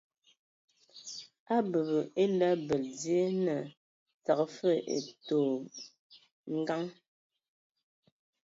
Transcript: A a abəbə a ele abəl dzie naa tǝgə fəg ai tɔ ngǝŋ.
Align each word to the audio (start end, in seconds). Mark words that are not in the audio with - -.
A 1.53 1.55
a 1.55 1.55
abəbə 1.61 1.97
a 2.05 2.09
ele 2.23 2.45
abəl 2.53 2.83
dzie 2.97 3.23
naa 3.45 3.65
tǝgə 4.25 4.45
fəg 4.57 4.77
ai 4.93 5.01
tɔ 5.25 5.39
ngǝŋ. 6.57 6.83